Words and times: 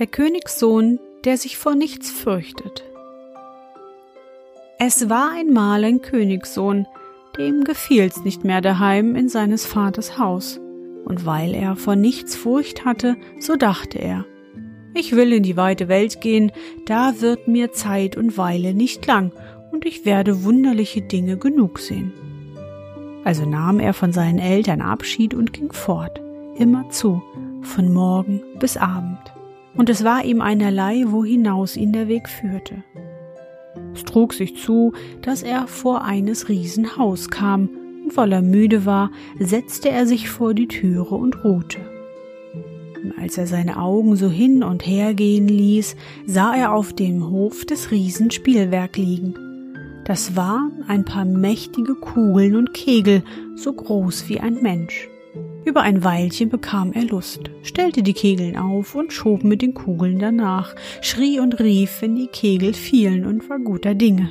Der 0.00 0.06
Königssohn, 0.06 0.98
der 1.24 1.36
sich 1.36 1.58
vor 1.58 1.74
nichts 1.74 2.10
fürchtet. 2.10 2.84
Es 4.78 5.10
war 5.10 5.32
einmal 5.32 5.84
ein 5.84 6.00
Königssohn, 6.00 6.86
dem 7.36 7.64
gefiel's 7.64 8.24
nicht 8.24 8.42
mehr 8.42 8.62
daheim 8.62 9.14
in 9.14 9.28
seines 9.28 9.66
Vaters 9.66 10.18
Haus, 10.18 10.58
und 11.04 11.26
weil 11.26 11.54
er 11.54 11.76
vor 11.76 11.96
nichts 11.96 12.34
Furcht 12.34 12.86
hatte, 12.86 13.16
so 13.38 13.56
dachte 13.56 13.98
er, 13.98 14.24
ich 14.94 15.14
will 15.14 15.34
in 15.34 15.42
die 15.42 15.58
weite 15.58 15.88
Welt 15.88 16.22
gehen, 16.22 16.50
da 16.86 17.20
wird 17.20 17.46
mir 17.46 17.72
Zeit 17.72 18.16
und 18.16 18.38
Weile 18.38 18.72
nicht 18.72 19.06
lang, 19.06 19.32
und 19.70 19.84
ich 19.84 20.06
werde 20.06 20.44
wunderliche 20.44 21.02
Dinge 21.02 21.36
genug 21.36 21.78
sehen. 21.78 22.14
Also 23.22 23.44
nahm 23.44 23.78
er 23.78 23.92
von 23.92 24.14
seinen 24.14 24.38
Eltern 24.38 24.80
Abschied 24.80 25.34
und 25.34 25.52
ging 25.52 25.72
fort, 25.72 26.22
immerzu, 26.56 27.22
von 27.60 27.92
Morgen 27.92 28.40
bis 28.58 28.78
Abend 28.78 29.18
und 29.74 29.88
es 29.88 30.04
war 30.04 30.24
ihm 30.24 30.40
einerlei, 30.40 31.04
wo 31.06 31.24
hinaus 31.24 31.76
ihn 31.76 31.92
der 31.92 32.08
Weg 32.08 32.28
führte. 32.28 32.82
Es 33.94 34.04
trug 34.04 34.32
sich 34.32 34.56
zu, 34.56 34.92
dass 35.22 35.42
er 35.42 35.66
vor 35.66 36.04
eines 36.04 36.48
Riesen 36.48 36.96
Haus 36.96 37.28
kam, 37.30 37.68
und 38.04 38.16
weil 38.16 38.32
er 38.32 38.42
müde 38.42 38.86
war, 38.86 39.10
setzte 39.38 39.90
er 39.90 40.06
sich 40.06 40.30
vor 40.30 40.54
die 40.54 40.68
Türe 40.68 41.14
und 41.14 41.44
ruhte. 41.44 41.78
Als 43.20 43.38
er 43.38 43.46
seine 43.46 43.80
Augen 43.80 44.16
so 44.16 44.30
hin 44.30 44.62
und 44.62 44.86
her 44.86 45.14
gehen 45.14 45.48
ließ, 45.48 45.96
sah 46.26 46.54
er 46.54 46.72
auf 46.72 46.92
dem 46.92 47.30
Hof 47.30 47.64
des 47.64 47.90
Riesen 47.90 48.30
Spielwerk 48.30 48.96
liegen. 48.96 49.34
Das 50.04 50.36
waren 50.36 50.84
ein 50.88 51.04
paar 51.04 51.24
mächtige 51.24 51.94
Kugeln 51.94 52.56
und 52.56 52.74
Kegel, 52.74 53.22
so 53.54 53.72
groß 53.72 54.28
wie 54.28 54.40
ein 54.40 54.62
Mensch. 54.62 55.09
Über 55.64 55.82
ein 55.82 56.02
Weilchen 56.02 56.48
bekam 56.48 56.92
er 56.92 57.04
Lust, 57.04 57.50
stellte 57.62 58.02
die 58.02 58.14
Kegeln 58.14 58.56
auf 58.56 58.94
und 58.94 59.12
schob 59.12 59.44
mit 59.44 59.60
den 59.60 59.74
Kugeln 59.74 60.18
danach, 60.18 60.74
schrie 61.02 61.38
und 61.38 61.60
rief, 61.60 62.00
wenn 62.00 62.16
die 62.16 62.28
Kegel 62.28 62.72
fielen 62.72 63.26
und 63.26 63.48
war 63.50 63.58
guter 63.58 63.94
Dinge. 63.94 64.30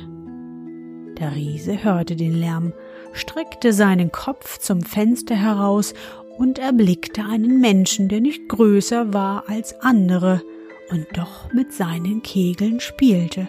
Der 1.18 1.34
Riese 1.36 1.84
hörte 1.84 2.16
den 2.16 2.34
Lärm, 2.34 2.72
streckte 3.12 3.72
seinen 3.72 4.10
Kopf 4.10 4.58
zum 4.58 4.82
Fenster 4.82 5.36
heraus 5.36 5.94
und 6.36 6.58
erblickte 6.58 7.24
einen 7.24 7.60
Menschen, 7.60 8.08
der 8.08 8.20
nicht 8.20 8.48
größer 8.48 9.14
war 9.14 9.44
als 9.48 9.80
andere 9.82 10.42
und 10.90 11.06
doch 11.12 11.52
mit 11.52 11.72
seinen 11.72 12.22
Kegeln 12.22 12.80
spielte. 12.80 13.48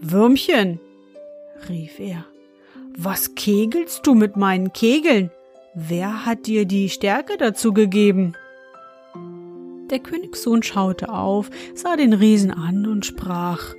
Würmchen, 0.00 0.78
rief 1.68 1.98
er, 1.98 2.26
was 2.96 3.34
kegelst 3.34 4.06
du 4.06 4.14
mit 4.14 4.36
meinen 4.36 4.72
Kegeln? 4.72 5.30
Wer 5.76 6.24
hat 6.24 6.46
dir 6.46 6.66
die 6.66 6.88
Stärke 6.88 7.36
dazu 7.36 7.72
gegeben? 7.72 8.34
Der 9.90 9.98
Königssohn 9.98 10.62
schaute 10.62 11.08
auf, 11.08 11.50
sah 11.74 11.96
den 11.96 12.12
Riesen 12.12 12.52
an 12.52 12.86
und 12.86 13.04
sprach 13.04 13.74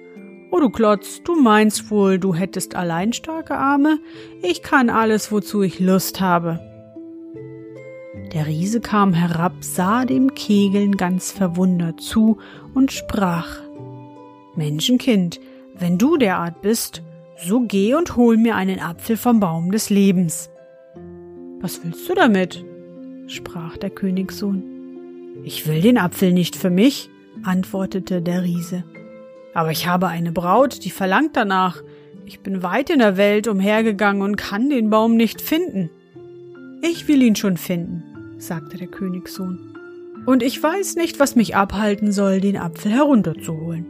O 0.51 0.59
du 0.59 0.69
Klotz, 0.69 1.21
du 1.23 1.39
meinst 1.39 1.89
wohl, 1.89 2.19
du 2.19 2.35
hättest 2.35 2.75
allein 2.75 3.13
starke 3.13 3.55
Arme? 3.55 3.99
Ich 4.43 4.61
kann 4.61 4.89
alles, 4.89 5.31
wozu 5.31 5.61
ich 5.63 5.79
Lust 5.79 6.19
habe. 6.19 6.59
Der 8.33 8.45
Riese 8.45 8.81
kam 8.81 9.13
herab, 9.13 9.53
sah 9.61 10.03
dem 10.03 10.33
Kegeln 10.33 10.97
ganz 10.97 11.31
verwundert 11.31 12.01
zu 12.01 12.39
und 12.73 12.91
sprach 12.91 13.61
Menschenkind, 14.55 15.39
wenn 15.73 15.97
du 15.97 16.17
derart 16.17 16.61
bist, 16.61 17.03
so 17.41 17.61
geh 17.61 17.95
und 17.95 18.17
hol 18.17 18.35
mir 18.35 18.55
einen 18.55 18.79
Apfel 18.81 19.15
vom 19.15 19.39
Baum 19.39 19.71
des 19.71 19.89
Lebens. 19.89 20.49
Was 21.65 21.83
willst 21.83 22.07
du 22.07 22.13
damit? 22.13 22.63
sprach 23.25 23.75
der 23.77 23.89
Königssohn. 23.89 24.61
Ich 25.43 25.65
will 25.65 25.81
den 25.81 25.97
Apfel 25.97 26.31
nicht 26.31 26.55
für 26.55 26.69
mich, 26.69 27.09
antwortete 27.41 28.21
der 28.21 28.43
Riese. 28.43 28.83
Aber 29.55 29.71
ich 29.71 29.87
habe 29.87 30.05
eine 30.05 30.31
Braut, 30.31 30.85
die 30.85 30.91
verlangt 30.91 31.35
danach. 31.35 31.81
Ich 32.27 32.41
bin 32.41 32.61
weit 32.61 32.91
in 32.91 32.99
der 32.99 33.17
Welt 33.17 33.47
umhergegangen 33.47 34.21
und 34.21 34.35
kann 34.35 34.69
den 34.69 34.91
Baum 34.91 35.17
nicht 35.17 35.41
finden. 35.41 35.89
Ich 36.83 37.07
will 37.07 37.23
ihn 37.23 37.35
schon 37.35 37.57
finden, 37.57 38.03
sagte 38.37 38.77
der 38.77 38.85
Königssohn. 38.85 39.57
Und 40.27 40.43
ich 40.43 40.61
weiß 40.61 40.97
nicht, 40.97 41.19
was 41.19 41.35
mich 41.35 41.55
abhalten 41.55 42.11
soll, 42.11 42.41
den 42.41 42.57
Apfel 42.57 42.91
herunterzuholen. 42.91 43.87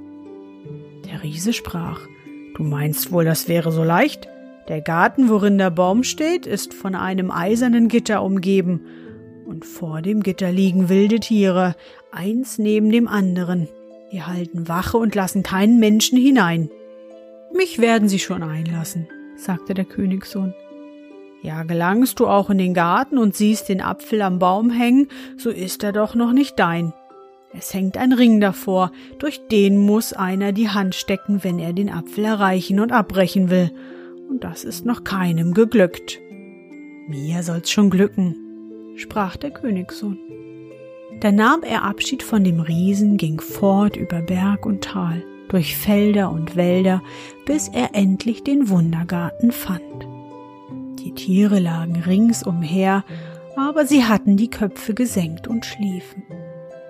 Der 1.12 1.24
Riese 1.24 1.52
sprach, 1.52 2.00
Du 2.56 2.64
meinst 2.64 3.12
wohl, 3.12 3.26
das 3.26 3.50
wäre 3.50 3.74
so 3.74 3.84
leicht? 3.84 4.30
Der 4.68 4.82
Garten, 4.82 5.30
worin 5.30 5.58
der 5.60 5.70
Baum 5.70 6.04
steht, 6.04 6.48
ist 6.48 6.74
von 6.74 6.96
einem 6.96 7.30
eisernen 7.30 7.88
Gitter 7.88 8.24
umgeben, 8.24 8.82
und 9.46 9.64
vor 9.64 10.02
dem 10.02 10.24
Gitter 10.24 10.52
liegen 10.52 10.90
wilde 10.90 11.20
Tiere, 11.20 11.76
eins 12.12 12.58
neben 12.58 12.90
dem 12.90 13.08
anderen. 13.08 13.68
Die 14.12 14.24
halten 14.24 14.68
Wache 14.68 14.98
und 14.98 15.14
lassen 15.14 15.44
keinen 15.44 15.80
Menschen 15.80 16.18
hinein. 16.18 16.72
Mich 17.56 17.80
werden 17.80 18.10
sie 18.10 18.18
schon 18.18 18.42
einlassen, 18.42 19.08
sagte 19.36 19.76
der 19.76 19.86
Königssohn. 19.86 20.56
Ja, 21.44 21.62
gelangst 21.62 22.20
du 22.20 22.28
auch 22.28 22.50
in 22.50 22.58
den 22.58 22.74
Garten 22.74 23.20
und 23.20 23.36
siehst 23.36 23.70
den 23.70 23.82
Apfel 23.82 24.24
am 24.24 24.40
Baum 24.40 24.72
hängen, 24.72 25.10
so 25.38 25.52
ist 25.52 25.84
er 25.84 25.92
doch 25.92 26.16
noch 26.16 26.34
nicht 26.34 26.58
dein. 26.58 26.92
Es 27.54 27.72
hängt 27.72 27.98
ein 27.98 28.14
Ring 28.14 28.42
davor, 28.42 28.92
durch 29.20 29.48
den 29.48 29.78
muss 29.78 30.12
einer 30.12 30.54
die 30.54 30.70
Hand 30.70 30.96
stecken, 30.96 31.44
wenn 31.44 31.60
er 31.60 31.72
den 31.72 31.92
Apfel 31.92 32.26
erreichen 32.26 32.80
und 32.80 32.92
abbrechen 32.92 33.52
will, 33.52 33.72
und 34.30 34.44
das 34.44 34.64
ist 34.64 34.86
noch 34.86 35.04
keinem 35.04 35.54
geglückt. 35.54 36.20
Mir 37.08 37.44
soll's 37.44 37.70
schon 37.70 37.90
glücken, 37.90 38.36
sprach 38.96 39.38
der 39.38 39.52
Königssohn. 39.52 40.18
Da 41.22 41.32
nahm 41.32 41.62
er 41.64 41.84
Abschied 41.84 42.24
von 42.24 42.44
dem 42.44 42.60
Riesen, 42.60 43.18
ging 43.18 43.40
fort 43.40 43.96
über 43.96 44.22
Berg 44.22 44.66
und 44.66 44.84
Tal, 44.84 45.24
durch 45.48 45.78
Felder 45.78 46.32
und 46.32 46.56
Wälder, 46.56 47.02
bis 47.46 47.68
er 47.70 47.94
endlich 47.94 48.44
den 48.44 48.70
Wundergarten 48.70 49.52
fand. 49.52 49.82
Die 51.00 51.14
Tiere 51.14 51.60
lagen 51.60 52.02
ringsumher, 52.06 53.06
aber 53.56 53.86
sie 53.86 54.04
hatten 54.04 54.36
die 54.36 54.50
Köpfe 54.50 54.94
gesenkt 54.94 55.48
und 55.48 55.66
schliefen. 55.66 56.24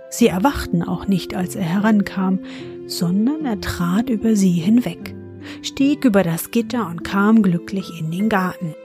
Sie 0.09 0.27
erwachten 0.27 0.81
auch 0.81 1.07
nicht, 1.07 1.35
als 1.35 1.55
er 1.55 1.63
herankam, 1.63 2.39
sondern 2.87 3.45
er 3.45 3.59
trat 3.59 4.09
über 4.09 4.35
sie 4.35 4.53
hinweg 4.53 5.13
stieg 5.61 6.05
über 6.05 6.23
das 6.23 6.51
Gitter 6.51 6.87
und 6.89 7.03
kam 7.03 7.41
glücklich 7.41 7.99
in 7.99 8.11
den 8.11 8.29
Garten. 8.29 8.75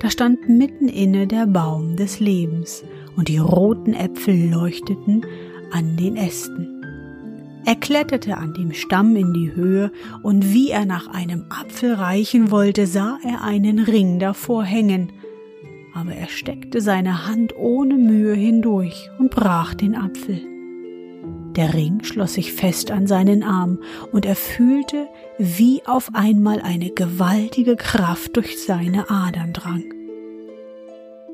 Da 0.00 0.10
stand 0.10 0.48
mitten 0.48 0.88
inne 0.88 1.26
der 1.26 1.46
Baum 1.46 1.96
des 1.96 2.20
Lebens, 2.20 2.84
und 3.16 3.28
die 3.28 3.38
roten 3.38 3.94
Äpfel 3.94 4.50
leuchteten 4.50 5.26
an 5.72 5.96
den 5.96 6.16
Ästen. 6.16 6.82
Er 7.64 7.74
kletterte 7.74 8.36
an 8.36 8.54
dem 8.54 8.72
Stamm 8.72 9.16
in 9.16 9.34
die 9.34 9.54
Höhe, 9.54 9.90
und 10.22 10.54
wie 10.54 10.70
er 10.70 10.86
nach 10.86 11.08
einem 11.08 11.46
Apfel 11.50 11.94
reichen 11.94 12.50
wollte, 12.50 12.86
sah 12.86 13.18
er 13.24 13.42
einen 13.42 13.80
Ring 13.80 14.18
davor 14.18 14.64
hängen, 14.64 15.12
aber 15.94 16.12
er 16.12 16.28
steckte 16.28 16.80
seine 16.80 17.26
Hand 17.26 17.56
ohne 17.56 17.94
Mühe 17.94 18.34
hindurch 18.34 19.10
und 19.18 19.30
brach 19.30 19.74
den 19.74 19.96
Apfel. 19.96 20.57
Der 21.56 21.74
Ring 21.74 22.04
schloss 22.04 22.34
sich 22.34 22.52
fest 22.52 22.90
an 22.90 23.06
seinen 23.06 23.42
Arm, 23.42 23.78
und 24.12 24.26
er 24.26 24.36
fühlte, 24.36 25.08
wie 25.38 25.82
auf 25.86 26.10
einmal 26.14 26.60
eine 26.60 26.90
gewaltige 26.90 27.76
Kraft 27.76 28.36
durch 28.36 28.62
seine 28.62 29.10
Adern 29.10 29.52
drang. 29.52 29.84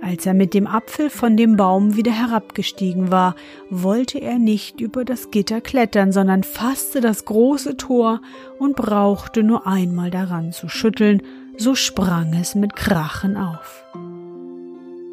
Als 0.05 0.27
er 0.27 0.35
mit 0.35 0.53
dem 0.53 0.67
Apfel 0.67 1.09
von 1.09 1.37
dem 1.37 1.57
Baum 1.57 1.97
wieder 1.97 2.13
herabgestiegen 2.13 3.11
war, 3.11 3.35
wollte 3.71 4.19
er 4.19 4.39
nicht 4.39 4.83
über 4.83 5.03
das 5.03 5.31
Gitter 5.31 5.63
klettern, 5.63 6.13
sondern 6.13 6.43
fasste 6.43 7.01
das 7.01 7.25
große 7.25 7.79
Tor 7.79 8.21
und 8.59 8.77
brauchte 8.77 9.43
nur 9.43 9.67
einmal 9.67 10.11
daran 10.11 10.53
zu 10.53 10.69
schütteln, 10.69 11.23
so 11.57 11.75
sprang 11.75 12.35
es 12.35 12.55
mit 12.55 12.77
Krachen 12.77 13.39
auf. 13.39 13.85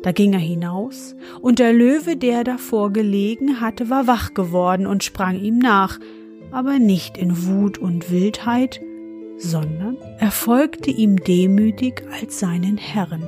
Da 0.03 0.11
ging 0.11 0.33
er 0.33 0.39
hinaus, 0.39 1.15
und 1.41 1.59
der 1.59 1.73
Löwe, 1.73 2.17
der 2.17 2.43
davor 2.43 2.91
gelegen 2.91 3.61
hatte, 3.61 3.89
war 3.89 4.07
wach 4.07 4.33
geworden 4.33 4.87
und 4.87 5.03
sprang 5.03 5.39
ihm 5.39 5.59
nach, 5.59 5.99
aber 6.51 6.79
nicht 6.79 7.17
in 7.17 7.45
Wut 7.45 7.77
und 7.77 8.11
Wildheit, 8.11 8.81
sondern 9.37 9.97
er 10.19 10.31
folgte 10.31 10.91
ihm 10.91 11.17
demütig 11.17 12.03
als 12.19 12.39
seinen 12.39 12.77
Herren. 12.77 13.27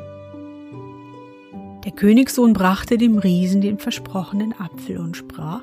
Der 1.85 1.91
Königssohn 1.91 2.53
brachte 2.53 2.97
dem 2.97 3.17
Riesen 3.17 3.61
den 3.61 3.77
versprochenen 3.77 4.53
Apfel 4.57 4.97
und 4.97 5.17
sprach 5.17 5.61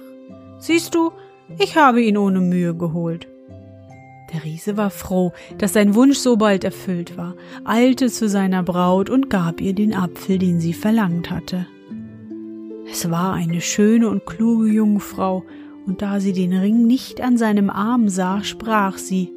Siehst 0.58 0.94
du, 0.94 1.12
ich 1.58 1.76
habe 1.76 2.02
ihn 2.02 2.18
ohne 2.18 2.40
Mühe 2.40 2.74
geholt. 2.74 3.26
Der 4.32 4.44
Riese 4.44 4.76
war 4.76 4.90
froh, 4.90 5.32
dass 5.58 5.72
sein 5.72 5.94
Wunsch 5.94 6.18
so 6.18 6.36
bald 6.36 6.62
erfüllt 6.62 7.16
war, 7.16 7.34
eilte 7.64 8.08
zu 8.08 8.28
seiner 8.28 8.62
Braut 8.62 9.10
und 9.10 9.28
gab 9.28 9.60
ihr 9.60 9.74
den 9.74 9.94
Apfel, 9.94 10.38
den 10.38 10.60
sie 10.60 10.72
verlangt 10.72 11.30
hatte. 11.30 11.66
Es 12.90 13.10
war 13.10 13.34
eine 13.34 13.60
schöne 13.60 14.08
und 14.08 14.26
kluge 14.26 14.68
Jungfrau, 14.68 15.44
und 15.86 16.02
da 16.02 16.20
sie 16.20 16.32
den 16.32 16.52
Ring 16.52 16.86
nicht 16.86 17.20
an 17.20 17.36
seinem 17.36 17.70
Arm 17.70 18.08
sah, 18.08 18.44
sprach 18.44 18.98
sie 18.98 19.32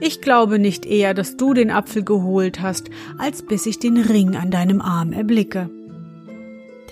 Ich 0.00 0.20
glaube 0.20 0.58
nicht 0.58 0.84
eher, 0.84 1.14
dass 1.14 1.36
du 1.36 1.54
den 1.54 1.70
Apfel 1.70 2.02
geholt 2.02 2.60
hast, 2.60 2.90
als 3.16 3.42
bis 3.42 3.64
ich 3.64 3.78
den 3.78 3.96
Ring 3.96 4.36
an 4.36 4.50
deinem 4.50 4.82
Arm 4.82 5.12
erblicke. 5.12 5.70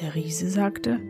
Der 0.00 0.14
Riese 0.14 0.48
sagte, 0.48 1.00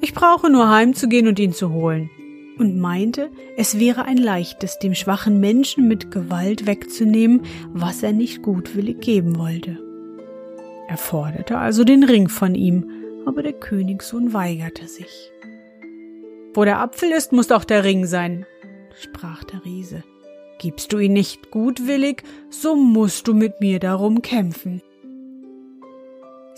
ich 0.00 0.14
brauche 0.14 0.50
nur 0.50 0.70
heimzugehen 0.70 1.26
und 1.26 1.38
ihn 1.38 1.52
zu 1.52 1.70
holen, 1.70 2.10
und 2.58 2.78
meinte, 2.78 3.30
es 3.56 3.78
wäre 3.78 4.04
ein 4.04 4.16
leichtes, 4.16 4.78
dem 4.78 4.94
schwachen 4.94 5.40
Menschen 5.40 5.88
mit 5.88 6.10
Gewalt 6.10 6.66
wegzunehmen, 6.66 7.42
was 7.72 8.02
er 8.02 8.12
nicht 8.12 8.42
gutwillig 8.42 9.00
geben 9.00 9.38
wollte. 9.38 9.78
Er 10.88 10.96
forderte 10.96 11.58
also 11.58 11.84
den 11.84 12.02
Ring 12.02 12.28
von 12.28 12.54
ihm, 12.54 12.90
aber 13.26 13.42
der 13.42 13.52
Königssohn 13.52 14.32
weigerte 14.32 14.88
sich. 14.88 15.30
Wo 16.54 16.64
der 16.64 16.80
Apfel 16.80 17.10
ist, 17.10 17.32
muss 17.32 17.52
auch 17.52 17.64
der 17.64 17.84
Ring 17.84 18.06
sein, 18.06 18.46
sprach 19.00 19.44
der 19.44 19.64
Riese. 19.64 20.02
Gibst 20.58 20.92
du 20.92 20.98
ihn 20.98 21.12
nicht 21.12 21.50
gutwillig, 21.50 22.24
so 22.50 22.74
musst 22.74 23.28
du 23.28 23.34
mit 23.34 23.60
mir 23.60 23.78
darum 23.78 24.22
kämpfen. 24.22 24.82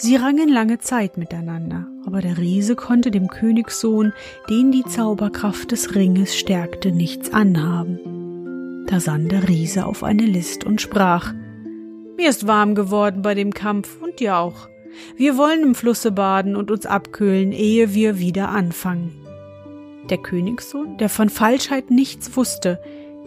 Sie 0.03 0.17
rangen 0.17 0.49
lange 0.49 0.79
Zeit 0.79 1.19
miteinander, 1.19 1.87
aber 2.07 2.23
der 2.23 2.39
Riese 2.39 2.75
konnte 2.75 3.11
dem 3.11 3.29
Königssohn, 3.29 4.15
den 4.49 4.73
die 4.73 4.83
Zauberkraft 4.83 5.73
des 5.73 5.95
Ringes 5.95 6.35
stärkte, 6.39 6.91
nichts 6.91 7.35
anhaben. 7.35 8.87
Da 8.87 8.99
sann 8.99 9.29
der 9.29 9.47
Riese 9.47 9.85
auf 9.85 10.03
eine 10.03 10.25
List 10.25 10.65
und 10.65 10.81
sprach 10.81 11.35
Mir 12.17 12.31
ist 12.31 12.47
warm 12.47 12.75
geworden 12.75 13.21
bei 13.21 13.35
dem 13.35 13.53
Kampf 13.53 14.01
und 14.01 14.21
dir 14.21 14.39
auch. 14.39 14.71
Wir 15.17 15.37
wollen 15.37 15.63
im 15.65 15.75
Flusse 15.75 16.13
baden 16.13 16.57
und 16.57 16.71
uns 16.71 16.87
abkühlen, 16.87 17.53
ehe 17.53 17.93
wir 17.93 18.19
wieder 18.19 18.49
anfangen. 18.49 19.13
Der 20.09 20.17
Königssohn, 20.17 20.97
der 20.97 21.11
von 21.11 21.29
Falschheit 21.29 21.91
nichts 21.91 22.39
wusste, 22.39 22.81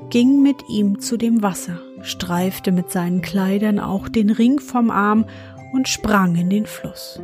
ging 0.10 0.42
mit 0.42 0.58
ihm 0.70 1.00
zu 1.00 1.18
dem 1.18 1.44
Wasser, 1.44 1.80
streifte 2.02 2.72
mit 2.72 2.92
seinen 2.92 3.22
Kleidern 3.22 3.80
auch 3.80 4.10
den 4.10 4.32
Ring 4.32 4.60
vom 4.60 4.90
Arm 4.90 5.26
und 5.74 5.88
sprang 5.88 6.36
in 6.36 6.50
den 6.50 6.66
Fluss. 6.66 7.20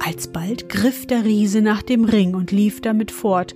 Alsbald 0.00 0.68
griff 0.68 1.06
der 1.06 1.24
Riese 1.24 1.62
nach 1.62 1.82
dem 1.82 2.04
Ring 2.04 2.34
und 2.34 2.50
lief 2.50 2.80
damit 2.80 3.10
fort, 3.10 3.54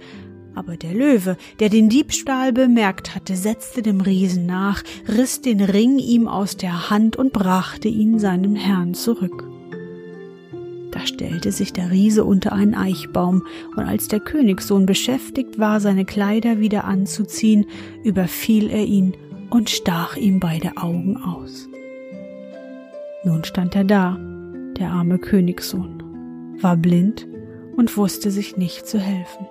aber 0.55 0.77
der 0.77 0.93
Löwe, 0.93 1.37
der 1.61 1.69
den 1.69 1.89
Diebstahl 1.89 2.53
bemerkt 2.53 3.15
hatte, 3.15 3.37
setzte 3.37 3.83
dem 3.83 4.01
Riesen 4.01 4.47
nach, 4.47 4.83
riss 5.07 5.41
den 5.41 5.61
Ring 5.61 5.99
ihm 5.99 6.27
aus 6.27 6.57
der 6.57 6.91
Hand 6.91 7.17
und 7.17 7.33
brachte 7.33 7.89
ihn 7.89 8.19
seinem 8.19 8.57
Herrn 8.57 8.95
zurück. 8.95 9.45
Da 10.91 11.07
stellte 11.07 11.53
sich 11.53 11.73
der 11.73 11.91
Riese 11.91 12.25
unter 12.25 12.53
einen 12.53 12.75
Eichbaum, 12.75 13.45
und 13.77 13.85
als 13.85 14.09
der 14.09 14.21
Königssohn 14.21 14.85
beschäftigt 14.85 15.59
war, 15.59 15.81
seine 15.81 16.05
Kleider 16.05 16.59
wieder 16.59 16.85
anzuziehen, 16.85 17.67
überfiel 18.03 18.69
er 18.71 18.85
ihn 18.85 19.15
und 19.51 19.71
stach 19.71 20.17
ihm 20.17 20.41
beide 20.41 20.77
Augen 20.77 21.19
aus. 21.19 21.69
Nun 23.29 23.45
stand 23.45 23.77
er 23.77 23.85
da, 23.85 24.19
der 24.79 24.89
arme 24.89 25.19
Königssohn, 25.19 26.03
war 26.63 26.79
blind 26.79 27.29
und 27.77 27.95
wusste 27.99 28.31
sich 28.31 28.57
nicht 28.57 28.87
zu 28.87 28.99
helfen. 28.99 29.47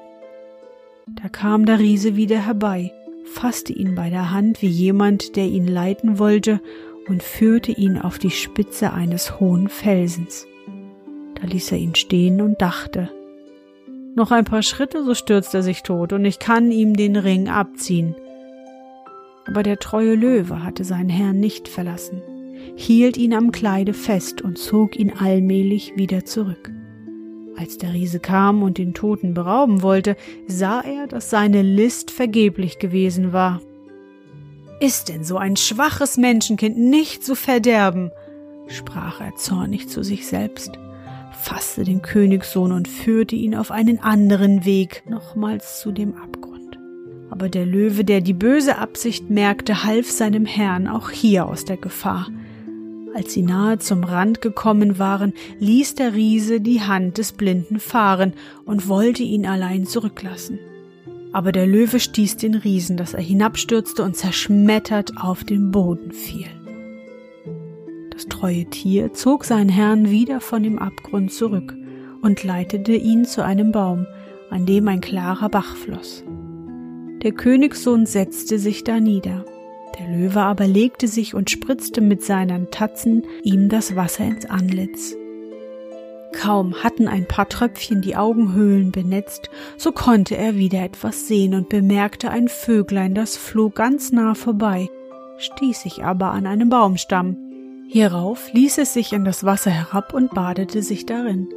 Da 1.06 1.30
kam 1.30 1.68
der 1.68 1.78
Riese 1.78 2.16
wieder 2.16 2.44
herbei, 2.44 2.92
fasste 3.24 3.74
ihn 3.74 3.94
bei 3.94 4.10
der 4.10 4.32
Hand 4.32 4.64
wie 4.64 4.68
jemand, 4.68 5.36
der 5.36 5.46
ihn 5.46 5.68
leiten 5.68 6.18
wollte, 6.18 6.60
und 7.08 7.22
führte 7.22 7.72
ihn 7.72 8.00
auf 8.00 8.18
die 8.18 8.32
Spitze 8.32 8.94
eines 8.94 9.40
hohen 9.40 9.70
Felsens. 9.70 10.48
Da 11.36 11.46
ließ 11.46 11.72
er 11.72 11.78
ihn 11.78 11.94
stehen 11.94 12.42
und 12.42 12.60
dachte, 12.60 13.12
noch 14.16 14.32
ein 14.32 14.46
paar 14.46 14.64
Schritte, 14.64 15.04
so 15.04 15.14
stürzt 15.14 15.54
er 15.54 15.62
sich 15.62 15.84
tot, 15.84 16.14
und 16.14 16.26
ich 16.26 16.40
kann 16.40 16.72
ihm 16.72 16.98
den 16.98 17.16
Ring 17.16 17.48
abziehen. 17.48 18.16
Aber 19.46 19.62
der 19.62 19.78
treue 19.78 20.16
Löwe 20.16 20.64
hatte 20.64 20.84
seinen 20.84 21.10
Herrn 21.10 21.40
nicht 21.40 21.68
verlassen 21.68 22.24
hielt 22.76 23.18
ihn 23.18 23.34
am 23.34 23.52
Kleide 23.52 23.94
fest 23.94 24.42
und 24.42 24.58
zog 24.58 24.98
ihn 24.98 25.12
allmählich 25.12 25.94
wieder 25.96 26.26
zurück. 26.26 26.72
Als 27.58 27.78
der 27.78 27.94
Riese 27.94 28.20
kam 28.20 28.62
und 28.62 28.78
den 28.78 28.94
Toten 28.94 29.34
berauben 29.34 29.82
wollte, 29.82 30.16
sah 30.48 30.82
er, 30.82 31.08
dass 31.08 31.32
seine 31.32 31.64
List 31.64 32.12
vergeblich 32.12 32.78
gewesen 32.78 33.34
war. 33.34 33.62
Ist 34.80 35.10
denn 35.10 35.24
so 35.24 35.38
ein 35.38 35.56
schwaches 35.56 36.18
Menschenkind 36.18 36.78
nicht 36.78 37.24
zu 37.24 37.36
verderben? 37.36 38.12
sprach 38.68 39.22
er 39.22 39.36
zornig 39.36 39.88
zu 39.90 40.04
sich 40.04 40.28
selbst, 40.28 40.78
fasste 41.32 41.84
den 41.84 42.02
Königssohn 42.02 42.72
und 42.72 42.88
führte 42.88 43.36
ihn 43.36 43.56
auf 43.56 43.72
einen 43.72 44.00
anderen 44.00 44.66
Weg 44.66 45.04
nochmals 45.10 45.80
zu 45.80 45.92
dem 45.92 46.16
Abgrund. 46.16 46.78
Aber 47.30 47.50
der 47.50 47.66
Löwe, 47.66 48.04
der 48.04 48.22
die 48.22 48.34
böse 48.34 48.78
Absicht 48.78 49.30
merkte, 49.30 49.84
half 49.84 50.12
seinem 50.12 50.46
Herrn 50.46 50.88
auch 50.88 51.10
hier 51.10 51.48
aus 51.48 51.66
der 51.66 51.78
Gefahr. 51.78 52.28
Als 53.14 53.34
sie 53.34 53.42
nahe 53.42 53.80
zum 53.80 54.04
Rand 54.04 54.42
gekommen 54.42 55.00
waren, 55.00 55.34
ließ 55.60 55.96
der 55.96 56.14
Riese 56.14 56.62
die 56.62 56.82
Hand 56.82 57.18
des 57.18 57.32
Blinden 57.32 57.80
fahren 57.80 58.34
und 58.66 58.88
wollte 58.88 59.24
ihn 59.24 59.46
allein 59.46 59.86
zurücklassen. 59.86 60.60
Aber 61.34 61.52
der 61.52 61.68
Löwe 61.68 62.00
stieß 62.00 62.38
den 62.38 62.56
Riesen, 62.56 62.98
dass 62.98 63.14
er 63.14 63.22
hinabstürzte 63.22 64.04
und 64.04 64.16
zerschmettert 64.16 65.14
auf 65.18 65.44
den 65.44 65.72
Boden 65.72 66.12
fiel. 66.12 66.48
Das 68.12 68.28
treue 68.28 68.66
Tier 68.66 69.14
zog 69.14 69.46
seinen 69.46 69.70
Herrn 69.70 70.10
wieder 70.10 70.42
von 70.42 70.64
dem 70.64 70.80
Abgrund 70.80 71.32
zurück 71.32 71.76
und 72.22 72.44
leitete 72.44 72.94
ihn 72.94 73.26
zu 73.26 73.44
einem 73.44 73.72
Baum, 73.72 74.08
an 74.50 74.66
dem 74.66 74.88
ein 74.88 75.02
klarer 75.02 75.50
Bach 75.50 75.76
floss. 75.76 76.24
Der 77.24 77.32
Königssohn 77.32 78.06
setzte 78.06 78.60
sich 78.60 78.84
da 78.84 79.00
nieder 79.00 79.46
der 80.00 80.08
Löwe 80.08 80.42
aber 80.42 80.68
legte 80.68 81.08
sich 81.08 81.34
und 81.34 81.50
spritzte 81.50 82.02
mit 82.02 82.24
seinen 82.24 82.70
Tatzen 82.72 83.26
ihm 83.44 83.70
das 83.70 83.96
Wasser 83.96 84.26
ins 84.26 84.46
Antlitz. 84.46 85.16
Kaum 86.34 86.84
hatten 86.84 87.08
ein 87.08 87.28
paar 87.28 87.50
Tröpfchen 87.50 88.02
die 88.02 88.16
Augenhöhlen 88.16 88.92
benetzt, 88.92 89.50
so 89.78 89.92
konnte 89.92 90.38
er 90.38 90.56
wieder 90.56 90.84
etwas 90.84 91.28
sehen 91.28 91.56
und 91.56 91.70
bemerkte 91.70 92.30
ein 92.30 92.48
Vöglein, 92.48 93.16
das 93.16 93.38
flog 93.38 93.76
ganz 93.76 94.12
nah 94.12 94.36
vorbei, 94.36 94.90
stieß 95.38 95.82
sich 95.82 96.04
aber 96.04 96.32
an 96.32 96.46
einem 96.46 96.70
Baumstamm. 96.70 97.38
Hierauf 97.88 98.52
ließ 98.54 98.80
es 98.80 98.94
sich 98.94 99.14
in 99.14 99.24
das 99.24 99.46
Wasser 99.46 99.72
herab 99.72 100.14
und 100.14 100.34
badete 100.34 100.84
sich 100.84 101.06
darin. 101.06 101.48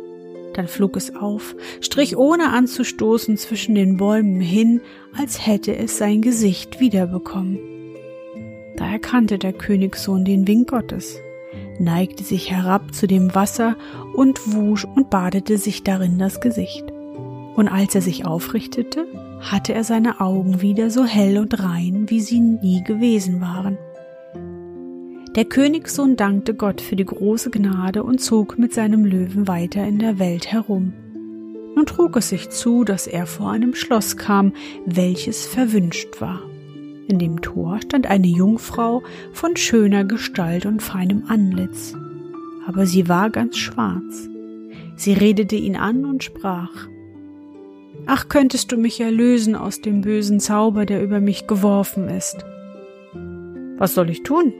Dann 0.55 0.69
flog 0.69 0.97
es 0.97 1.15
auf, 1.15 1.57
strich 1.81 2.17
ohne 2.17 2.51
anzustoßen 2.51 3.37
zwischen 3.37 3.75
den 3.75 3.97
Bäumen 3.97 4.41
hin, 4.41 4.81
als 5.17 5.47
hätte 5.47 5.77
es 5.77 5.99
sein 5.99 6.23
Gesicht 6.23 6.81
wiederbekommen. 6.81 7.80
Da 8.81 8.87
erkannte 8.91 9.37
der 9.37 9.53
Königssohn 9.53 10.25
den 10.25 10.49
Wink 10.49 10.71
Gottes, 10.71 11.21
neigte 11.79 12.25
sich 12.25 12.51
herab 12.51 12.95
zu 12.95 13.07
dem 13.07 13.35
Wasser 13.35 13.77
und 14.15 14.55
wusch 14.55 14.87
und 14.87 15.11
badete 15.11 15.59
sich 15.59 15.85
darin 15.85 16.19
das 16.19 16.41
Gesicht. 16.41 16.91
Und 17.57 17.69
als 17.69 17.95
er 17.95 18.01
sich 18.01 18.25
aufrichtete, 18.25 19.07
hatte 19.39 19.75
er 19.75 19.85
seine 19.85 20.19
Augen 20.23 20.63
wieder 20.63 20.89
so 20.89 21.05
hell 21.05 21.37
und 21.37 21.63
rein, 21.63 22.07
wie 22.09 22.23
sie 22.23 22.41
nie 22.41 22.83
gewesen 22.83 23.43
waren. 23.43 23.77
Der 25.37 25.45
Königssohn 25.45 26.17
dankte 26.17 26.55
Gott 26.55 26.81
für 26.81 26.97
die 26.97 27.05
große 27.05 27.51
Gnade 27.51 28.03
und 28.03 28.23
zog 28.23 28.59
mit 28.59 28.73
seinem 28.73 29.05
Löwen 29.05 29.47
weiter 29.47 29.87
in 29.87 29.99
der 29.99 30.19
Welt 30.19 30.51
herum. 30.51 30.95
Nun 31.77 31.85
trug 31.85 32.17
es 32.17 32.31
sich 32.31 32.49
zu, 32.49 32.85
dass 32.85 33.07
er 33.07 33.27
vor 33.27 33.51
einem 33.51 33.75
Schloss 33.75 34.17
kam, 34.17 34.55
welches 34.87 35.45
verwünscht 35.45 36.23
war. 36.23 36.50
In 37.11 37.19
dem 37.19 37.41
Tor 37.41 37.81
stand 37.83 38.07
eine 38.07 38.29
Jungfrau 38.29 39.03
von 39.33 39.57
schöner 39.57 40.05
Gestalt 40.05 40.65
und 40.65 40.81
feinem 40.81 41.25
Antlitz, 41.27 41.97
aber 42.69 42.87
sie 42.87 43.09
war 43.09 43.31
ganz 43.31 43.57
schwarz. 43.57 44.29
Sie 44.95 45.15
redete 45.15 45.57
ihn 45.57 45.75
an 45.75 46.05
und 46.05 46.23
sprach 46.23 46.87
Ach, 48.07 48.29
könntest 48.29 48.71
du 48.71 48.77
mich 48.77 49.01
erlösen 49.01 49.57
aus 49.57 49.81
dem 49.81 50.03
bösen 50.03 50.39
Zauber, 50.39 50.87
der 50.87 51.03
über 51.03 51.19
mich 51.19 51.49
geworfen 51.49 52.09
ist. 52.09 52.45
Was 53.77 53.95
soll 53.95 54.09
ich 54.09 54.23
tun? 54.23 54.53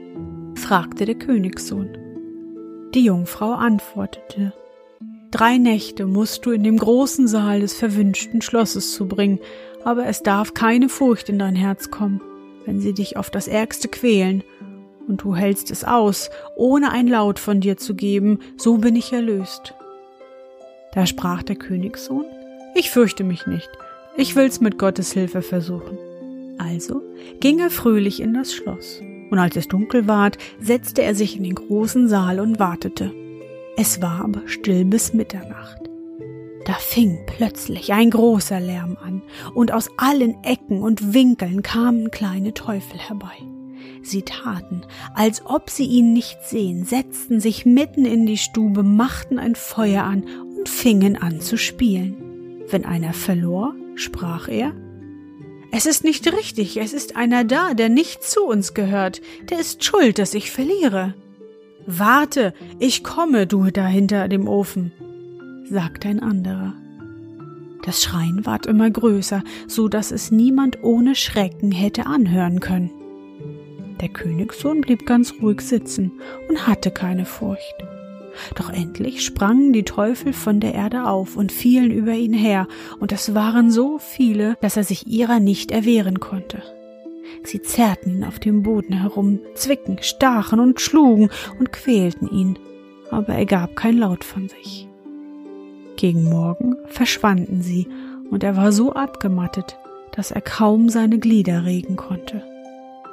fragte 0.55 1.05
der 1.05 1.15
Königssohn. 1.15 1.97
Die 2.93 3.05
Jungfrau 3.05 3.53
antwortete 3.53 4.51
Drei 5.31 5.57
Nächte 5.57 6.05
musst 6.05 6.45
du 6.45 6.51
in 6.51 6.63
dem 6.63 6.75
großen 6.75 7.29
Saal 7.29 7.61
des 7.61 7.75
verwünschten 7.75 8.41
Schlosses 8.41 8.91
zubringen, 8.91 9.39
aber 9.85 10.07
es 10.07 10.21
darf 10.21 10.53
keine 10.53 10.89
Furcht 10.89 11.29
in 11.29 11.39
dein 11.39 11.55
Herz 11.55 11.89
kommen, 11.89 12.19
wenn 12.65 12.79
sie 12.79 12.93
dich 12.93 13.17
auf 13.17 13.29
das 13.29 13.47
Ärgste 13.47 13.87
quälen, 13.87 14.43
und 15.07 15.23
du 15.23 15.35
hältst 15.35 15.71
es 15.71 15.83
aus, 15.83 16.29
ohne 16.55 16.91
ein 16.91 17.07
Laut 17.07 17.39
von 17.39 17.59
dir 17.59 17.77
zu 17.77 17.95
geben, 17.95 18.39
so 18.57 18.77
bin 18.77 18.95
ich 18.95 19.11
erlöst. 19.11 19.73
Da 20.93 21.05
sprach 21.05 21.43
der 21.43 21.55
Königssohn, 21.55 22.25
ich 22.75 22.91
fürchte 22.91 23.23
mich 23.23 23.47
nicht, 23.47 23.69
ich 24.15 24.35
will's 24.35 24.61
mit 24.61 24.77
Gottes 24.77 25.11
Hilfe 25.11 25.41
versuchen. 25.41 25.97
Also 26.57 27.01
ging 27.39 27.59
er 27.59 27.71
fröhlich 27.71 28.19
in 28.21 28.33
das 28.33 28.53
Schloss, 28.53 29.01
und 29.29 29.39
als 29.39 29.55
es 29.55 29.67
dunkel 29.67 30.07
ward, 30.07 30.37
setzte 30.59 31.01
er 31.01 31.15
sich 31.15 31.35
in 31.35 31.43
den 31.43 31.55
großen 31.55 32.07
Saal 32.07 32.39
und 32.39 32.59
wartete. 32.59 33.11
Es 33.77 34.01
war 34.01 34.23
aber 34.23 34.41
still 34.47 34.85
bis 34.85 35.13
Mitternacht. 35.13 35.90
Da 36.65 36.73
fing 36.73 37.19
plötzlich 37.25 37.91
ein 37.93 38.09
großer 38.09 38.59
Lärm 38.59 38.97
an, 39.01 39.21
und 39.53 39.71
aus 39.71 39.89
allen 39.97 40.43
Ecken 40.43 40.83
und 40.83 41.13
Winkeln 41.13 41.63
kamen 41.63 42.11
kleine 42.11 42.53
Teufel 42.53 42.99
herbei. 42.99 43.33
Sie 44.03 44.23
taten, 44.23 44.81
als 45.13 45.45
ob 45.45 45.69
sie 45.69 45.85
ihn 45.85 46.13
nicht 46.13 46.37
sehen, 46.43 46.85
setzten 46.85 47.39
sich 47.39 47.65
mitten 47.65 48.05
in 48.05 48.25
die 48.25 48.37
Stube, 48.37 48.83
machten 48.83 49.39
ein 49.39 49.55
Feuer 49.55 50.03
an 50.03 50.23
und 50.57 50.69
fingen 50.69 51.17
an 51.17 51.41
zu 51.41 51.57
spielen. 51.57 52.63
Wenn 52.69 52.85
einer 52.85 53.13
verlor, 53.13 53.75
sprach 53.95 54.47
er, 54.47 54.73
es 55.71 55.85
ist 55.85 56.03
nicht 56.03 56.31
richtig, 56.31 56.77
es 56.77 56.93
ist 56.93 57.15
einer 57.15 57.43
da, 57.43 57.73
der 57.73 57.89
nicht 57.89 58.23
zu 58.23 58.43
uns 58.43 58.73
gehört, 58.73 59.21
der 59.49 59.59
ist 59.59 59.83
schuld, 59.83 60.19
dass 60.19 60.33
ich 60.33 60.51
verliere. 60.51 61.13
Warte, 61.85 62.53
ich 62.79 63.03
komme, 63.03 63.47
du 63.47 63.71
da 63.71 63.87
hinter 63.87 64.27
dem 64.27 64.47
Ofen, 64.47 64.91
sagte 65.71 66.09
ein 66.09 66.19
anderer. 66.19 66.73
Das 67.83 68.03
Schreien 68.03 68.45
ward 68.45 68.67
immer 68.67 68.91
größer, 68.91 69.43
so 69.67 69.87
dass 69.87 70.11
es 70.11 70.29
niemand 70.29 70.83
ohne 70.83 71.15
Schrecken 71.15 71.71
hätte 71.71 72.05
anhören 72.05 72.59
können. 72.59 72.91
Der 74.01 74.09
Königssohn 74.09 74.81
blieb 74.81 75.05
ganz 75.05 75.33
ruhig 75.41 75.61
sitzen 75.61 76.11
und 76.49 76.67
hatte 76.67 76.91
keine 76.91 77.25
Furcht. 77.25 77.75
Doch 78.55 78.69
endlich 78.69 79.25
sprangen 79.25 79.73
die 79.73 79.83
Teufel 79.83 80.33
von 80.33 80.59
der 80.59 80.73
Erde 80.73 81.05
auf 81.05 81.35
und 81.35 81.51
fielen 81.51 81.91
über 81.91 82.13
ihn 82.13 82.33
her, 82.33 82.67
und 82.99 83.11
es 83.11 83.33
waren 83.33 83.71
so 83.71 83.97
viele, 83.97 84.57
dass 84.61 84.77
er 84.77 84.83
sich 84.83 85.07
ihrer 85.07 85.39
nicht 85.39 85.71
erwehren 85.71 86.19
konnte. 86.19 86.61
Sie 87.43 87.61
zerrten 87.61 88.17
ihn 88.17 88.23
auf 88.23 88.39
dem 88.39 88.63
Boden 88.63 88.93
herum, 88.93 89.39
zwicken, 89.55 89.97
stachen 90.01 90.59
und 90.59 90.79
schlugen 90.79 91.29
und 91.59 91.71
quälten 91.71 92.29
ihn, 92.29 92.57
aber 93.09 93.33
er 93.33 93.45
gab 93.45 93.75
kein 93.75 93.97
Laut 93.97 94.23
von 94.23 94.47
sich. 94.47 94.87
Gegen 96.01 96.23
Morgen 96.23 96.77
verschwanden 96.87 97.61
sie, 97.61 97.87
und 98.31 98.43
er 98.43 98.57
war 98.57 98.71
so 98.71 98.91
abgemattet, 98.91 99.77
dass 100.13 100.31
er 100.31 100.41
kaum 100.41 100.89
seine 100.89 101.19
Glieder 101.19 101.63
regen 101.63 101.95
konnte. 101.95 102.41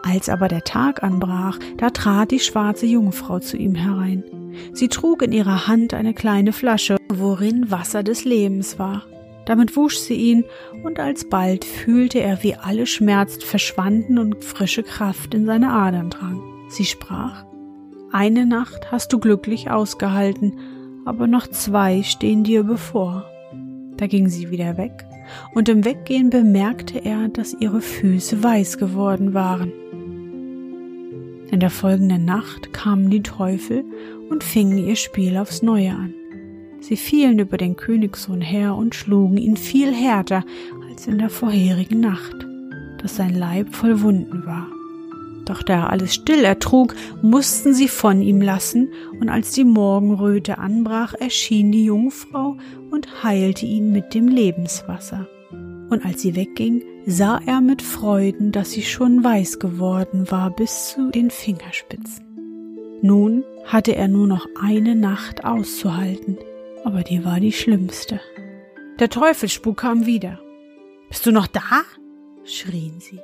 Als 0.03 0.31
aber 0.31 0.49
der 0.49 0.65
Tag 0.65 1.03
anbrach, 1.03 1.59
da 1.77 1.91
trat 1.91 2.31
die 2.31 2.41
schwarze 2.41 2.87
Jungfrau 2.87 3.41
zu 3.41 3.59
ihm 3.59 3.75
herein. 3.75 4.25
Sie 4.73 4.89
trug 4.89 5.21
in 5.21 5.33
ihrer 5.33 5.67
Hand 5.67 5.93
eine 5.93 6.15
kleine 6.15 6.55
Flasche, 6.55 6.97
worin 7.11 7.71
Wasser 7.71 8.03
des 8.03 8.25
Lebens 8.25 8.79
war. 8.79 9.05
Damit 9.45 9.77
wusch 9.77 9.99
sie 9.99 10.15
ihn, 10.15 10.45
und 10.83 10.99
alsbald 10.99 11.67
fühlte 11.67 12.21
er, 12.21 12.43
wie 12.43 12.55
alle 12.55 12.87
Schmerzen 12.87 13.43
verschwanden 13.43 14.19
und 14.19 14.43
frische 14.43 14.83
Kraft 14.83 15.35
in 15.35 15.45
seine 15.45 15.75
Adern 15.75 16.09
drang. 16.09 16.41
Sie 16.71 16.87
sprach 16.87 17.45
Eine 18.13 18.47
Nacht 18.47 18.91
hast 18.91 19.13
du 19.13 19.19
glücklich 19.19 19.71
ausgehalten, 19.71 20.55
aber 21.05 21.27
noch 21.27 21.47
zwei 21.47 22.03
stehen 22.03 22.45
dir 22.45 22.65
bevor. 22.65 23.25
Da 23.97 24.07
ging 24.07 24.29
sie 24.29 24.51
wieder 24.51 24.77
weg, 24.77 25.05
und 25.55 25.69
im 25.69 25.85
Weggehen 25.85 26.31
bemerkte 26.31 27.05
er, 27.05 27.29
dass 27.29 27.57
ihre 27.59 27.81
Füße 27.81 28.43
weiß 28.43 28.79
geworden 28.79 29.35
waren. 29.35 29.73
In 31.51 31.61
der 31.61 31.71
folgenden 31.71 32.25
Nacht 32.25 32.73
kamen 32.73 33.11
die 33.11 33.23
Teufel 33.23 33.85
und 34.31 34.45
fingen 34.45 34.79
ihr 34.79 34.97
Spiel 34.97 35.37
aufs 35.37 35.63
Neue 35.63 35.91
an. 35.91 36.15
Sie 36.81 36.97
fielen 36.97 37.39
über 37.39 37.57
den 37.57 37.77
Königssohn 37.77 38.41
her 38.41 38.75
und 38.75 38.95
schlugen 38.95 39.37
ihn 39.37 39.57
viel 39.57 39.93
härter 39.93 40.45
als 40.89 41.07
in 41.07 41.19
der 41.19 41.31
vorherigen 41.31 42.01
Nacht, 42.01 42.47
dass 43.03 43.17
sein 43.17 43.35
Leib 43.35 43.75
voll 43.75 44.03
Wunden 44.03 44.47
war. 44.47 44.69
Doch 45.49 45.63
da 45.63 45.75
er 45.75 45.91
alles 45.91 46.15
still 46.15 46.45
ertrug, 46.45 46.95
mussten 47.23 47.73
sie 47.73 47.89
von 47.89 48.21
ihm 48.21 48.43
lassen, 48.43 48.93
und 49.19 49.31
als 49.31 49.53
die 49.53 49.65
Morgenröte 49.65 50.59
anbrach, 50.59 51.15
erschien 51.15 51.73
die 51.73 51.87
Jungfrau 51.87 52.59
und 52.91 53.25
heilte 53.25 53.65
ihn 53.65 53.91
mit 53.91 54.13
dem 54.13 54.29
Lebenswasser. 54.29 55.27
Und 55.89 56.05
als 56.05 56.21
sie 56.21 56.37
wegging, 56.37 56.83
sah 57.07 57.41
er 57.47 57.63
mit 57.63 57.81
Freuden, 57.81 58.53
dass 58.53 58.73
sie 58.73 58.83
schon 58.83 59.25
weiß 59.25 59.59
geworden 59.59 60.31
war 60.31 60.51
bis 60.51 60.91
zu 60.91 61.11
den 61.11 61.31
Fingerspitzen. 61.31 62.27
Nun 63.01 63.43
hatte 63.65 63.97
er 63.97 64.09
nur 64.09 64.27
noch 64.27 64.47
eine 64.61 64.95
Nacht 64.95 65.47
auszuhalten, 65.47 66.37
aber 66.85 67.05
die 67.05 67.25
war 67.25 67.41
die 67.41 67.53
schlimmste. 67.53 68.21
Der 68.99 69.09
Teufelsspuk 69.09 69.79
kam 69.79 70.05
wieder. 70.05 70.41
Bist 71.09 71.25
du 71.25 71.33
noch 71.33 71.47
da? 71.47 71.63
schrien 72.45 73.01
sie. 73.01 73.21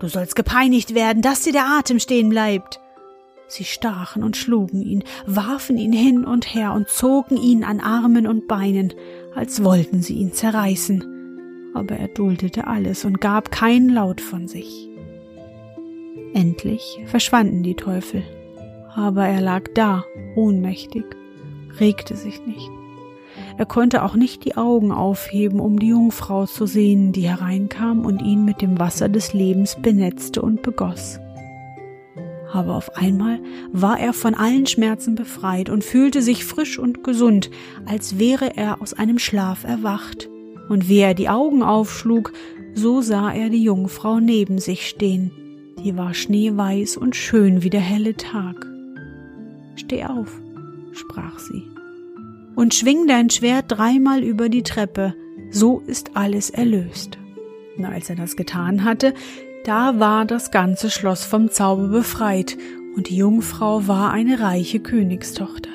Du 0.00 0.08
sollst 0.08 0.36
gepeinigt 0.36 0.94
werden, 0.94 1.22
dass 1.22 1.42
dir 1.42 1.52
der 1.52 1.66
Atem 1.66 1.98
stehen 1.98 2.28
bleibt. 2.28 2.80
Sie 3.48 3.64
stachen 3.64 4.22
und 4.22 4.36
schlugen 4.36 4.82
ihn, 4.82 5.02
warfen 5.26 5.78
ihn 5.78 5.92
hin 5.92 6.24
und 6.24 6.54
her 6.54 6.72
und 6.74 6.88
zogen 6.88 7.36
ihn 7.36 7.64
an 7.64 7.80
Armen 7.80 8.26
und 8.26 8.46
Beinen, 8.46 8.92
als 9.34 9.64
wollten 9.64 10.02
sie 10.02 10.14
ihn 10.14 10.32
zerreißen. 10.32 11.72
Aber 11.74 11.96
er 11.96 12.08
duldete 12.08 12.66
alles 12.66 13.04
und 13.04 13.20
gab 13.20 13.50
keinen 13.50 13.88
Laut 13.88 14.20
von 14.20 14.46
sich. 14.48 14.88
Endlich 16.34 17.00
verschwanden 17.06 17.62
die 17.62 17.74
Teufel, 17.74 18.22
aber 18.94 19.26
er 19.26 19.40
lag 19.40 19.64
da, 19.74 20.04
ohnmächtig, 20.36 21.04
regte 21.80 22.16
sich 22.16 22.44
nicht. 22.46 22.70
Er 23.58 23.66
konnte 23.66 24.04
auch 24.04 24.14
nicht 24.14 24.44
die 24.44 24.56
Augen 24.56 24.92
aufheben, 24.92 25.58
um 25.58 25.80
die 25.80 25.88
Jungfrau 25.88 26.46
zu 26.46 26.64
sehen, 26.64 27.10
die 27.10 27.28
hereinkam 27.28 28.06
und 28.06 28.22
ihn 28.22 28.44
mit 28.44 28.62
dem 28.62 28.78
Wasser 28.78 29.08
des 29.08 29.32
Lebens 29.32 29.76
benetzte 29.82 30.42
und 30.42 30.62
begoss. 30.62 31.18
Aber 32.52 32.76
auf 32.76 32.96
einmal 32.96 33.40
war 33.72 33.98
er 33.98 34.12
von 34.12 34.36
allen 34.36 34.66
Schmerzen 34.66 35.16
befreit 35.16 35.70
und 35.70 35.82
fühlte 35.82 36.22
sich 36.22 36.44
frisch 36.44 36.78
und 36.78 37.02
gesund, 37.02 37.50
als 37.84 38.20
wäre 38.20 38.56
er 38.56 38.80
aus 38.80 38.94
einem 38.94 39.18
Schlaf 39.18 39.64
erwacht. 39.64 40.30
Und 40.68 40.88
wie 40.88 41.00
er 41.00 41.14
die 41.14 41.28
Augen 41.28 41.64
aufschlug, 41.64 42.32
so 42.74 43.00
sah 43.00 43.32
er 43.32 43.50
die 43.50 43.64
Jungfrau 43.64 44.20
neben 44.20 44.60
sich 44.60 44.88
stehen. 44.88 45.32
Die 45.82 45.96
war 45.96 46.14
schneeweiß 46.14 46.96
und 46.96 47.16
schön 47.16 47.64
wie 47.64 47.70
der 47.70 47.80
helle 47.80 48.16
Tag. 48.16 48.64
Steh 49.74 50.04
auf, 50.04 50.40
sprach 50.92 51.40
sie 51.40 51.64
und 52.58 52.74
schwing 52.74 53.06
dein 53.06 53.30
Schwert 53.30 53.66
dreimal 53.68 54.24
über 54.24 54.48
die 54.48 54.64
Treppe, 54.64 55.14
so 55.48 55.80
ist 55.86 56.16
alles 56.16 56.50
erlöst. 56.50 57.16
Und 57.76 57.84
als 57.84 58.10
er 58.10 58.16
das 58.16 58.34
getan 58.34 58.82
hatte, 58.82 59.14
da 59.62 60.00
war 60.00 60.24
das 60.24 60.50
ganze 60.50 60.90
Schloss 60.90 61.22
vom 61.22 61.52
Zauber 61.52 61.86
befreit, 61.86 62.58
und 62.96 63.10
die 63.10 63.16
Jungfrau 63.16 63.86
war 63.86 64.10
eine 64.10 64.40
reiche 64.40 64.80
Königstochter. 64.80 65.70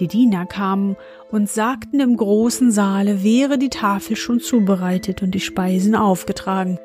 Die 0.00 0.08
Diener 0.08 0.46
kamen 0.46 0.96
und 1.30 1.48
sagten 1.48 2.00
im 2.00 2.16
großen 2.16 2.72
Saale 2.72 3.22
wäre 3.22 3.56
die 3.56 3.70
Tafel 3.70 4.16
schon 4.16 4.40
zubereitet 4.40 5.22
und 5.22 5.30
die 5.30 5.38
Speisen 5.38 5.94
aufgetragen. 5.94 6.80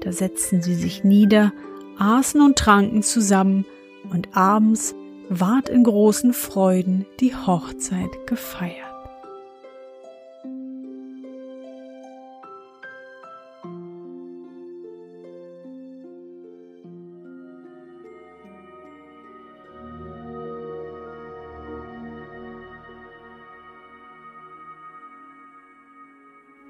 Da 0.00 0.10
setzten 0.10 0.62
sie 0.62 0.74
sich 0.74 1.04
nieder, 1.04 1.52
aßen 1.98 2.40
und 2.40 2.56
tranken 2.56 3.02
zusammen, 3.02 3.66
und 4.10 4.34
abends 4.34 4.94
ward 5.30 5.68
in 5.68 5.84
großen 5.84 6.32
Freuden 6.32 7.06
die 7.20 7.34
Hochzeit 7.34 8.10
gefeiert. 8.26 8.76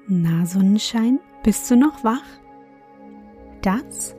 Na, 0.07 0.45
Sonnenschein, 0.45 1.19
bist 1.43 1.71
du 1.71 1.75
noch 1.75 2.03
wach? 2.03 2.21
Das 3.63 4.15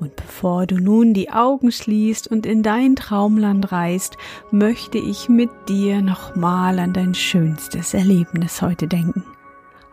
Und 0.00 0.14
bevor 0.14 0.66
du 0.66 0.76
nun 0.76 1.12
die 1.12 1.30
Augen 1.30 1.72
schließt 1.72 2.28
und 2.28 2.46
in 2.46 2.62
dein 2.62 2.94
Traumland 2.94 3.72
reist, 3.72 4.16
möchte 4.52 4.98
ich 4.98 5.28
mit 5.28 5.50
dir 5.68 6.02
nochmal 6.02 6.78
an 6.78 6.92
dein 6.92 7.14
schönstes 7.14 7.94
Erlebnis 7.94 8.62
heute 8.62 8.86
denken. 8.86 9.24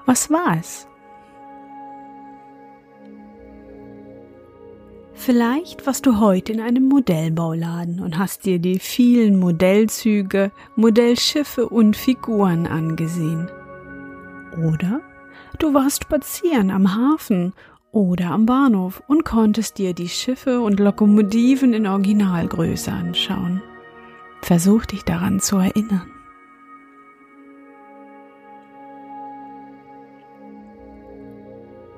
Was 0.05 0.29
war 0.29 0.57
es? 0.59 0.88
Vielleicht 5.15 5.88
warst 5.88 6.05
du 6.05 6.19
heute 6.19 6.53
in 6.53 6.62
einem 6.62 6.88
Modellbauladen 6.88 8.00
und 8.00 8.19
hast 8.19 8.45
dir 8.45 8.59
die 8.59 8.77
vielen 8.77 9.39
Modellzüge, 9.39 10.51
Modellschiffe 10.75 11.67
und 11.67 11.97
Figuren 11.97 12.67
angesehen. 12.67 13.50
Oder 14.55 15.01
du 15.57 15.74
warst 15.74 16.03
spazieren 16.03 16.69
am 16.69 16.95
Hafen 16.95 17.53
oder 17.95 18.31
am 18.31 18.45
Bahnhof 18.45 19.01
und 19.07 19.23
konntest 19.23 19.77
dir 19.77 19.93
die 19.93 20.09
Schiffe 20.09 20.59
und 20.59 20.81
Lokomotiven 20.81 21.73
in 21.73 21.87
Originalgröße 21.87 22.91
anschauen. 22.91 23.63
Versuch 24.41 24.85
dich 24.85 25.03
daran 25.03 25.39
zu 25.39 25.55
erinnern. 25.55 26.05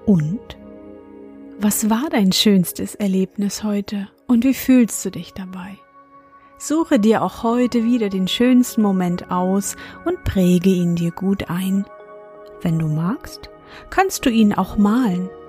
Und? 0.06 0.58
Was 1.60 1.89
war 1.89 2.06
dein 2.12 2.32
schönstes 2.32 2.94
Erlebnis 2.94 3.63
heute 3.63 4.08
und 4.27 4.44
wie 4.44 4.54
fühlst 4.54 5.04
du 5.04 5.10
dich 5.10 5.34
dabei? 5.34 5.80
Suche 6.60 7.00
dir 7.00 7.24
auch 7.24 7.42
heute 7.42 7.84
wieder 7.84 8.10
den 8.10 8.27
schönsten 8.27 8.84
Moment 8.84 9.32
aus 9.32 9.75
und 10.06 10.24
präge 10.24 10.70
ihn 10.70 10.96
dir 10.96 11.10
gut 11.10 11.50
ein. 11.50 11.86
Wenn 12.62 12.77
du 12.77 12.88
magst, 12.88 13.50
kannst 13.89 14.27
du 14.27 14.30
ihn 14.30 14.54
auch 14.54 14.77
malen 14.77 15.27